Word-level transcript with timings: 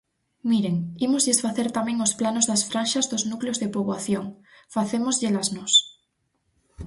Miren: 0.51 0.77
ímoslles 1.05 1.41
facer 1.45 1.67
tamén 1.77 1.97
os 2.05 2.15
planos 2.19 2.45
das 2.51 2.65
franxas 2.71 3.05
dos 3.11 3.23
núcleos 3.31 3.59
de 3.61 3.71
poboación; 3.75 4.25
facémosllelas 4.75 5.47
nós. 5.57 5.73